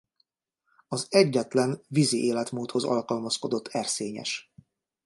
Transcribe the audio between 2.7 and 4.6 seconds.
alkalmazkodott erszényes.